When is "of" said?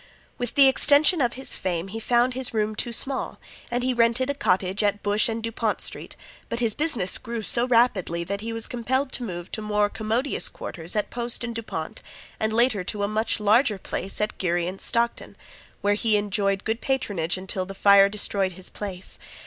1.21-1.33